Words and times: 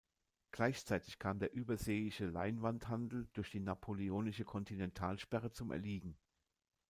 Gleichzeitig 0.49 1.19
kam 1.19 1.37
der 1.37 1.53
überseeische 1.53 2.25
Leinwandhandel 2.25 3.27
durch 3.33 3.51
die 3.51 3.59
napoleonische 3.59 4.45
Kontinentalsperre 4.45 5.51
zum 5.51 5.71
Erliegen. 5.71 6.17